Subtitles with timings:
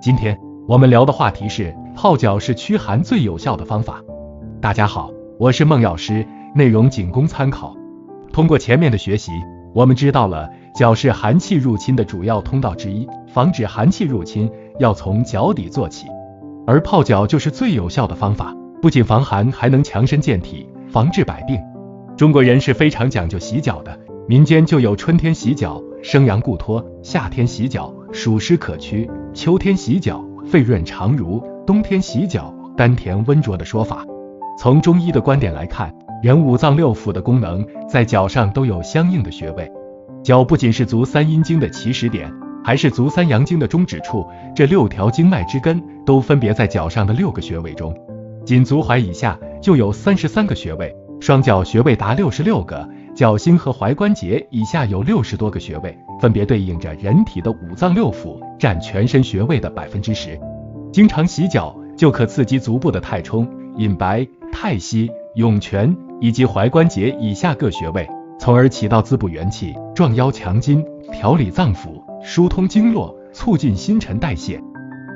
[0.00, 4.02] 今天我们聊的话题是泡脚是驱寒最有效的方法。
[4.60, 7.76] 大家好，我是孟药师，内容仅供参考。
[8.32, 9.32] 通过前面的学习，
[9.74, 16.06] 我们知道了脚是寒气入侵的主要通道之一，防止寒气入侵要从脚底做起，
[16.66, 21.60] 而泡脚就是最有效的方法，不仅防寒，还能强身健体，防治百病。
[22.16, 23.98] 中国人是非常讲究洗脚的，
[24.28, 34.04] 民间就有春天洗脚生阳固脱，夏天洗脚暑湿可驱，秋天洗脚肺润肠濡，冬天洗脚丹田温浊的说法。
[34.58, 39.70] 从中医的观点来看，人五脏六腑的功能在脚上都有相应的穴位，
[40.24, 42.32] 脚不仅是足三阴经的起始点，
[42.64, 47.94] 还是足三阳经的中止处，这六条经脉之根都分别在脚上的六个穴位中，
[48.44, 60.38] 仅足踝以下就有三十三个穴位，双脚穴位达六十六个，脚心和踝关节以下有六十多个穴位，分别对应着人体的五脏六腑，占全身穴位的百分之十。
[60.92, 63.44] 经常洗脚就可刺激足部的太冲、
[63.76, 64.24] 隐白。
[64.52, 74.62] 太溪、涌泉以及踝关节以下各穴位，从而起到滋补元气、壮腰强筋、调理脏腑、疏通经络、促进新陈代谢、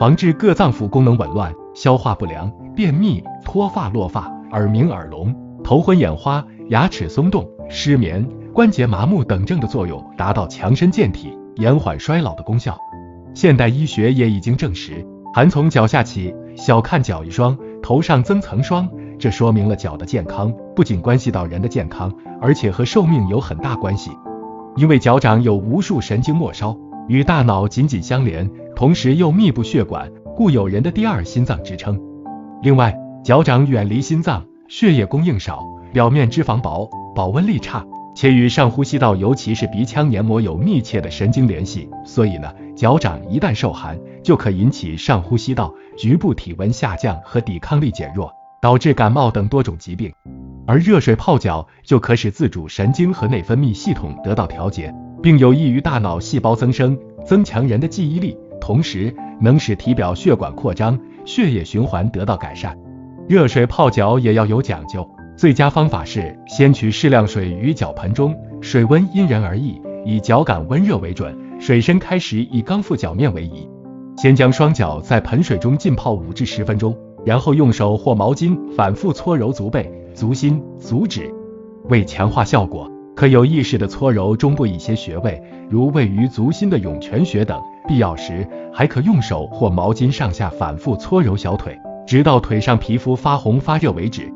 [0.00, 12.74] 防治各脏腑功能紊乱、消化不良、便秘、脱发落发、耳鸣耳聋、头昏眼花、牙齿松动、失眠、关节麻木等症的作用，达到强身健体、延缓衰老的功效。
[13.34, 18.88] 现代医学也已经证实，寒从脚下起，小看脚一双，头上增层霜。
[19.18, 24.10] 这说明了脚的健康不仅关系到人的健康，而且和寿命有很大关系。
[24.76, 26.74] 因为脚掌有无数神经末梢，
[27.06, 32.00] 与大脑紧紧相连，同时又密布血管，故有人的第二心脏之称。
[32.62, 35.62] 另外，脚掌远离心脏，血液供应少，
[35.92, 48.32] 表面脂肪薄，保温力差，且与上呼吸道，尤其是鼻腔黏膜有密切的神经联系，所以呢，脚掌一旦受寒，就可引起上呼吸道局部体温下降和抵抗力减弱。
[48.62, 50.12] 导致感冒等多种疾病，
[50.68, 56.96] 而热水泡脚就可使自主神经和内分泌系统得到调节，并有益于大脑细胞增生，
[57.26, 62.78] 增强人的记忆力，同时能使体表血管扩张，血液循环得到改善。
[63.28, 65.04] 热水泡脚也要有讲究，
[65.36, 73.68] 最佳方法是先取适量水于脚盆中，水温因人而异，以脚感温热为准，水深开始以刚覆脚面为宜。
[74.16, 76.96] 先将双脚在盆水中浸泡五至十分钟。
[77.24, 81.32] 然后用手或毛巾反复搓揉足背、足心、足趾，
[81.84, 87.62] 为强化效果，可有意识的搓揉中部一些穴位，如位于足心的涌泉穴等。
[87.86, 94.28] 必要时，还可用手或毛巾上下反复搓揉小腿，直到腿上皮肤发红发热为止。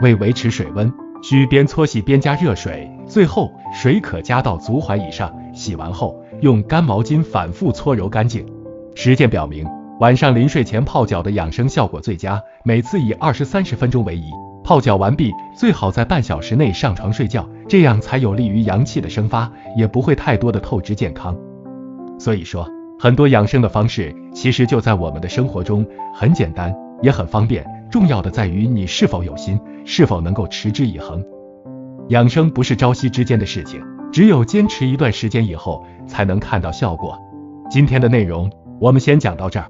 [0.00, 0.92] 为维持水温，
[1.22, 5.34] 需边搓洗边加热水，最后水可加到足踝以上。
[5.54, 8.46] 洗完后，用干毛巾反复搓揉干净。
[8.94, 9.66] 实践表明。
[9.98, 14.30] 晚上临睡前泡脚的养生效果最佳，每次以二十三十分钟为宜。
[14.62, 21.34] 泡脚完毕，最好在半小时内上床睡觉，这样才有利于阳气的生发，也不会太多的透支健康。
[22.18, 22.68] 所以说，
[22.98, 27.64] 很多养生的方式其实就在我们的生活中，很简单，也很方便。
[27.96, 31.24] 重要的在于你是否有心，是否能够持之以恒。
[32.10, 37.18] 养生不是朝夕之间的事情，只有坚持一段时间以后，才能看到效果。
[37.70, 39.66] 今天的内容我们先讲到这儿。